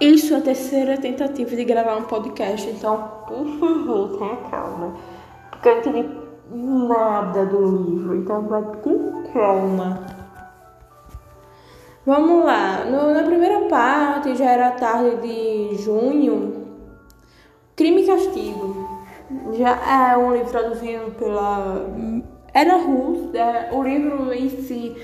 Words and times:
Isso 0.00 0.32
é 0.32 0.36
a 0.36 0.40
terceira 0.40 0.96
tentativa 0.96 1.56
de 1.56 1.64
gravar 1.64 1.96
um 1.96 2.04
podcast, 2.04 2.70
então, 2.70 3.10
por 3.26 3.44
favor, 3.58 4.16
tenha 4.16 4.36
calma. 4.48 4.94
Porque 5.50 5.68
eu 5.68 5.74
não 5.74 5.80
entendi 5.80 6.08
nada 6.52 7.44
do 7.46 7.66
livro, 7.82 8.14
então 8.14 8.42
vai 8.42 8.62
com 8.80 9.24
calma. 9.32 10.06
Vamos 12.06 12.44
lá, 12.44 12.84
no, 12.84 13.12
na 13.12 13.24
primeira 13.24 13.62
parte, 13.68 14.36
já 14.36 14.52
era 14.52 14.70
tarde 14.70 15.16
de 15.16 15.82
junho, 15.82 16.64
Crime 17.74 18.02
e 18.02 18.06
Castigo. 18.06 18.88
Já 19.54 20.12
é 20.12 20.16
um 20.16 20.32
livro 20.32 20.48
traduzido 20.48 21.10
pela. 21.18 21.86
Era 22.54 22.76
russo, 22.76 23.36
é, 23.36 23.70
o 23.72 23.82
livro 23.82 24.32
em 24.32 24.48
si 24.48 24.96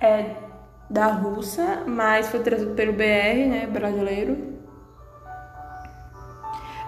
é 0.00 0.47
da 0.88 1.06
Rússia, 1.06 1.82
mas 1.86 2.28
foi 2.28 2.40
trazido 2.40 2.74
pelo 2.74 2.92
BR, 2.92 3.48
né, 3.48 3.68
brasileiro. 3.70 4.58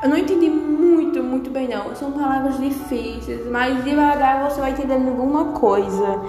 Eu 0.02 0.08
não 0.08 0.16
entendi 0.16 0.48
muito, 0.48 1.22
muito 1.22 1.50
bem 1.50 1.68
não. 1.68 1.94
São 1.94 2.12
palavras 2.12 2.58
difíceis, 2.58 3.46
mas 3.50 3.84
devagar 3.84 4.50
você 4.50 4.60
vai 4.60 4.70
entendendo 4.70 5.08
alguma 5.08 5.52
coisa. 5.52 6.20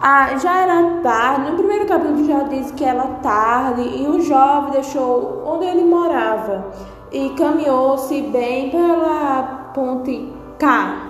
Ah, 0.00 0.34
já 0.38 0.62
era 0.62 1.00
tarde, 1.02 1.50
no 1.50 1.58
primeiro 1.58 1.86
capítulo 1.86 2.24
já 2.24 2.44
diz 2.44 2.70
que 2.70 2.82
era 2.82 3.06
tarde 3.22 3.82
e 3.82 4.06
o 4.06 4.22
jovem 4.22 4.72
deixou 4.72 5.44
onde 5.46 5.66
ele 5.66 5.84
morava 5.84 6.70
e 7.12 7.28
caminhou-se 7.30 8.22
bem 8.22 8.70
pela 8.70 9.72
ponte 9.74 10.32
K 10.58 11.09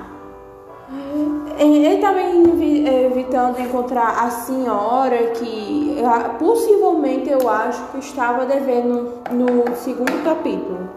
ele 1.68 1.96
estava 1.96 2.18
evitando 2.20 3.60
encontrar 3.60 4.24
a 4.24 4.30
senhora 4.30 5.32
que 5.32 5.96
possivelmente 6.38 7.28
eu 7.28 7.46
acho 7.50 7.84
que 7.88 7.98
estava 7.98 8.46
devendo 8.46 9.20
no 9.30 9.76
segundo 9.76 10.24
capítulo. 10.24 10.88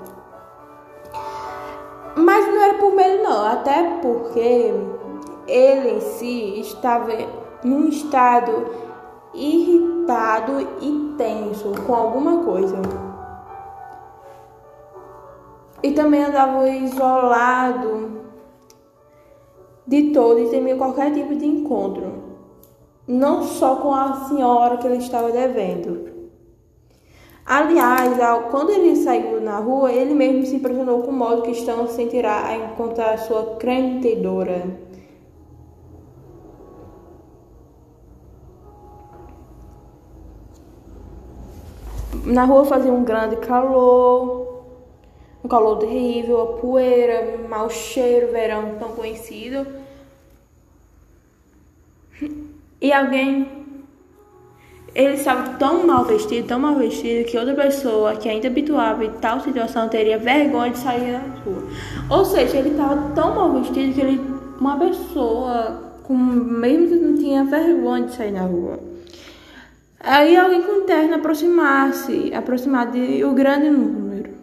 Mas 2.15 2.47
não 2.47 2.61
era 2.61 2.73
por 2.75 2.93
medo 2.93 3.23
não, 3.23 3.45
até 3.45 3.99
porque 4.01 4.73
ele 5.47 5.89
em 5.89 5.99
si 5.99 6.61
estava 6.61 7.11
num 7.61 7.89
estado 7.89 8.67
irritado 9.33 10.61
e 10.79 11.15
tenso 11.17 11.73
com 11.85 11.93
alguma 11.93 12.43
coisa. 12.43 12.77
E 15.81 15.91
também 15.91 16.23
andava 16.23 16.69
isolado 16.69 18.23
de 19.93 20.11
todo 20.11 20.39
e 20.39 20.49
temia 20.49 20.75
qualquer 20.75 21.13
tipo 21.13 21.35
de 21.35 21.45
encontro, 21.45 22.23
não 23.07 23.43
só 23.43 23.75
com 23.75 23.93
a 23.93 24.25
senhora 24.27 24.77
que 24.77 24.87
ele 24.87 24.97
estava 24.97 25.31
devendo. 25.31 26.11
Aliás, 27.45 28.17
quando 28.49 28.71
ele 28.71 28.95
saiu 28.95 29.39
na 29.39 29.59
rua, 29.59 29.91
ele 29.91 30.15
mesmo 30.15 30.47
se 30.47 30.55
impressionou 30.55 31.03
com 31.03 31.11
o 31.11 31.13
modo 31.13 31.43
que 31.43 31.51
estão 31.51 31.87
sem 31.87 32.07
tirar 32.07 32.45
a 32.45 32.55
encontrar 32.55 33.19
sua 33.19 33.57
crentedora. 33.57 34.81
Na 42.25 42.45
rua 42.45 42.65
fazia 42.65 42.91
um 42.91 43.03
grande 43.03 43.35
calor, 43.35 44.52
um 45.43 45.47
calor 45.47 45.77
terrível, 45.77 46.41
a 46.41 46.45
poeira, 46.57 47.39
mau 47.49 47.69
cheiro, 47.69 48.31
verão 48.31 48.75
tão 48.79 48.89
conhecido. 48.93 49.67
E 52.79 52.91
alguém. 52.93 53.63
Ele 54.95 55.15
estava 55.15 55.57
tão 55.57 55.87
mal 55.87 56.05
vestido, 56.05 56.47
tão 56.47 56.59
mal 56.59 56.75
vestido, 56.75 57.25
que 57.25 57.35
outra 57.35 57.55
pessoa 57.55 58.15
que 58.15 58.29
ainda 58.29 58.47
habituava 58.47 59.03
em 59.03 59.09
tal 59.13 59.39
situação 59.39 59.89
teria 59.89 60.19
vergonha 60.19 60.69
de 60.69 60.77
sair 60.77 61.13
na 61.13 61.41
rua. 61.43 61.63
Ou 62.11 62.23
seja, 62.23 62.57
ele 62.57 62.69
estava 62.69 63.11
tão 63.15 63.33
mal 63.33 63.53
vestido 63.53 63.91
que 63.91 63.99
ele, 63.99 64.21
uma 64.59 64.77
pessoa, 64.77 65.97
com, 66.03 66.13
mesmo 66.13 66.89
que 66.89 66.95
não 66.95 67.17
tinha 67.17 67.43
vergonha 67.43 68.05
de 68.05 68.13
sair 68.13 68.31
na 68.31 68.43
rua. 68.43 68.79
Aí 69.99 70.37
alguém 70.37 70.61
com 70.61 70.85
terno 70.85 71.15
aproximasse, 71.15 72.31
aproximar 72.31 72.91
de 72.91 73.25
o 73.25 73.33
grande 73.33 73.71
número. 73.71 74.42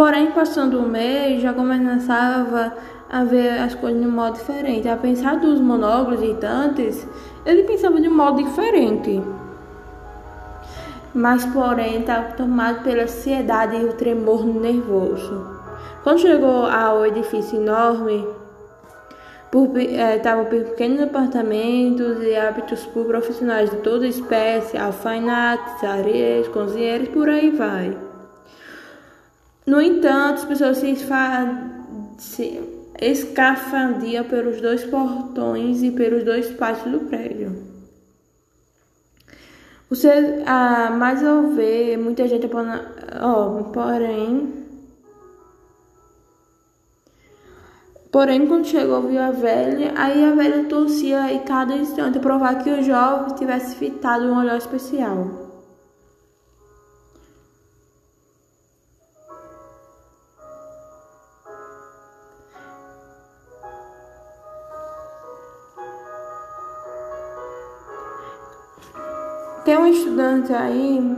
Porém, 0.00 0.32
passando 0.32 0.80
um 0.80 0.88
mês, 0.88 1.42
já 1.42 1.52
começava 1.52 2.72
a 3.10 3.22
ver 3.22 3.60
as 3.60 3.74
coisas 3.74 4.00
de 4.00 4.08
um 4.08 4.10
modo 4.10 4.38
diferente. 4.38 4.88
A 4.88 4.96
pensar 4.96 5.36
dos 5.36 5.60
monólogos 5.60 6.22
irritantes, 6.22 7.06
ele 7.44 7.64
pensava 7.64 8.00
de 8.00 8.08
um 8.08 8.16
modo 8.16 8.42
diferente. 8.42 9.22
Mas, 11.12 11.44
porém, 11.44 12.00
estava 12.00 12.32
tomado 12.32 12.82
pela 12.82 13.02
ansiedade 13.02 13.76
e 13.76 13.84
o 13.84 13.92
tremor 13.92 14.46
nervoso. 14.46 15.46
Quando 16.02 16.20
chegou 16.20 16.64
ao 16.64 17.04
edifício 17.04 17.60
enorme, 17.60 18.26
estavam 20.16 20.46
por, 20.46 20.56
é, 20.56 20.64
pequenos 20.64 21.02
apartamentos 21.02 22.22
e 22.22 22.34
hábitos 22.34 22.86
por 22.86 23.04
profissionais 23.04 23.68
de 23.68 23.76
toda 23.76 24.06
espécie, 24.06 24.78
alfaiates, 24.78 25.84
areias, 25.84 26.48
cozinheiros, 26.48 27.08
por 27.08 27.28
aí 27.28 27.50
vai. 27.50 28.09
No 29.70 29.80
entanto, 29.80 30.40
as 30.40 30.44
pessoas 30.46 30.78
se, 30.78 30.96
se 32.18 32.60
escafandiam 33.00 34.24
pelos 34.24 34.60
dois 34.60 34.82
portões 34.82 35.80
e 35.84 35.92
pelos 35.92 36.24
dois 36.24 36.50
pátios 36.50 36.90
do 36.90 37.06
prédio. 37.06 37.56
Você, 39.88 40.42
ah, 40.44 40.90
mais 40.90 41.24
ao 41.24 41.50
ver 41.50 41.96
muita 41.98 42.26
gente, 42.26 42.50
oh, 42.52 43.62
porém, 43.72 44.58
Porém, 48.10 48.48
quando 48.48 48.66
chegou, 48.66 49.02
viu 49.02 49.22
a 49.22 49.30
velha, 49.30 49.92
aí 49.94 50.24
a 50.24 50.34
velha 50.34 50.64
torcia 50.64 51.32
e 51.32 51.38
cada 51.44 51.76
instante 51.76 52.18
provar 52.18 52.56
que 52.64 52.68
o 52.68 52.82
jovem 52.82 53.36
tivesse 53.36 53.76
fitado 53.76 54.24
um 54.24 54.36
olhar 54.36 54.58
especial. 54.58 55.49
Tem 69.64 69.76
um 69.76 69.86
estudante 69.86 70.52
aí, 70.54 71.16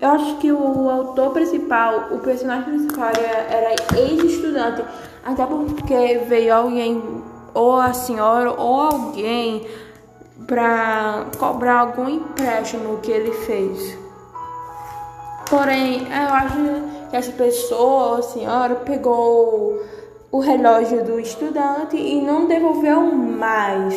eu 0.00 0.08
acho 0.08 0.36
que 0.38 0.50
o 0.50 0.88
autor 0.88 1.30
principal, 1.32 2.08
o 2.10 2.18
personagem 2.20 2.64
principal 2.64 3.10
era, 3.10 3.74
ex-estudante, 3.98 4.82
até 5.24 5.44
porque 5.44 6.18
veio 6.26 6.54
alguém, 6.54 7.02
ou 7.52 7.76
a 7.76 7.92
senhora, 7.92 8.50
ou 8.50 8.80
alguém, 8.80 9.66
para 10.46 11.26
cobrar 11.38 11.80
algum 11.80 12.08
empréstimo 12.08 12.98
que 12.98 13.10
ele 13.10 13.32
fez. 13.32 13.98
Porém, 15.50 16.06
eu 16.08 16.34
acho 16.34 16.56
que 17.10 17.16
essa 17.16 17.32
pessoa, 17.32 18.20
a 18.20 18.22
senhora, 18.22 18.74
pegou 18.76 19.82
o 20.30 20.40
relógio 20.40 21.04
do 21.04 21.20
estudante 21.20 21.96
e 21.96 22.22
não 22.22 22.48
devolveu 22.48 23.02
mais. 23.02 23.94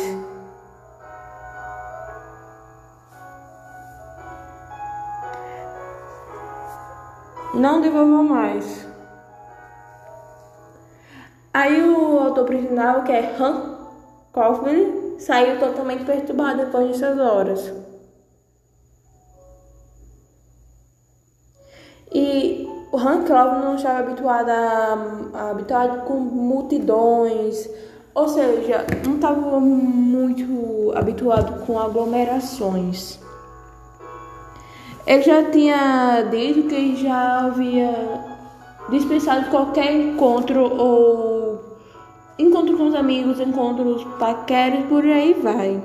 Não 7.56 7.80
devolvam 7.80 8.24
mais. 8.24 8.86
Aí 11.52 11.82
o 11.82 12.18
autor 12.18 12.44
principal, 12.44 13.02
que 13.02 13.12
é 13.12 13.34
Han 13.40 13.78
Kaufman, 14.32 15.18
saiu 15.18 15.58
totalmente 15.58 16.04
perturbado 16.04 16.66
depois 16.66 16.88
dessas 16.88 17.18
horas. 17.18 17.72
E 22.12 22.68
o 22.92 22.98
Han 22.98 23.24
Kaufman 23.24 23.62
não 23.62 23.76
estava 23.76 24.00
habituado 24.00 24.50
a, 24.50 25.50
habituado 25.50 26.04
com 26.04 26.14
multidões, 26.14 27.68
ou 28.14 28.28
seja, 28.28 28.86
não 29.04 29.14
estava 29.14 29.58
muito 29.58 30.92
habituado 30.94 31.64
com 31.64 31.78
aglomerações. 31.78 33.18
Eu 35.06 35.22
já 35.22 35.50
tinha 35.52 36.22
dito 36.32 36.68
que 36.68 36.96
já 36.96 37.46
havia 37.46 37.94
dispensado 38.88 39.48
qualquer 39.50 39.92
encontro 39.92 40.60
ou 40.60 41.64
encontro 42.36 42.76
com 42.76 42.88
os 42.88 42.94
amigos, 42.96 43.38
encontros 43.38 44.02
paqueros, 44.18 44.84
por 44.86 45.04
aí 45.04 45.32
vai. 45.34 45.80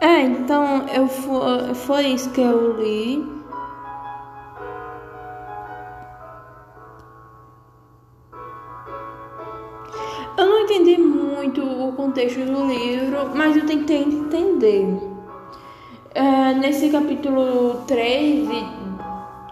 É, 0.00 0.20
então 0.20 0.86
eu 0.94 1.08
foi, 1.08 1.74
foi 1.74 2.02
isso 2.08 2.30
que 2.30 2.40
eu 2.40 2.80
li. 2.80 3.43
Muito 11.54 11.88
o 11.88 11.92
contexto 11.92 12.40
do 12.40 12.66
livro, 12.66 13.30
mas 13.34 13.56
eu 13.56 13.64
tentei 13.64 14.02
entender. 14.02 14.86
É, 16.12 16.54
nesse 16.54 16.90
capítulo 16.90 17.82
3 17.86 18.48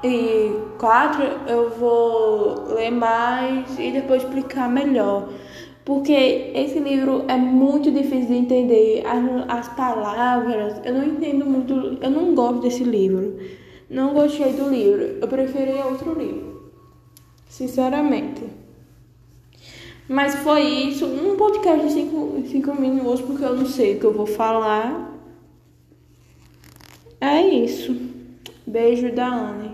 e, 0.02 0.06
e 0.06 0.56
4 0.78 1.22
eu 1.48 1.70
vou 1.70 2.74
ler 2.74 2.90
mais 2.90 3.78
e 3.78 3.92
depois 3.92 4.22
explicar 4.22 4.68
melhor. 4.68 5.28
Porque 5.84 6.12
esse 6.54 6.78
livro 6.78 7.24
é 7.28 7.36
muito 7.36 7.90
difícil 7.90 8.26
de 8.26 8.34
entender 8.34 9.04
as, 9.06 9.58
as 9.58 9.68
palavras. 9.74 10.80
Eu 10.84 10.94
não 10.94 11.04
entendo 11.04 11.44
muito, 11.44 11.98
eu 12.00 12.10
não 12.10 12.34
gosto 12.34 12.60
desse 12.62 12.84
livro. 12.84 13.36
Não 13.90 14.14
gostei 14.14 14.52
do 14.52 14.68
livro. 14.68 15.18
Eu 15.20 15.28
preferi 15.28 15.72
outro 15.72 16.18
livro. 16.18 16.72
Sinceramente. 17.48 18.61
Mas 20.08 20.34
foi 20.36 20.62
isso. 20.62 21.06
Um 21.06 21.36
podcast 21.36 21.86
de 21.86 21.92
5 21.92 22.44
cinco, 22.50 22.74
minutos, 22.74 23.20
porque 23.20 23.44
eu 23.44 23.56
não 23.56 23.66
sei 23.66 23.96
o 23.96 24.00
que 24.00 24.04
eu 24.04 24.12
vou 24.12 24.26
falar. 24.26 25.10
É 27.20 27.40
isso. 27.46 27.96
Beijo 28.66 29.12
da 29.12 29.26
Anne. 29.26 29.70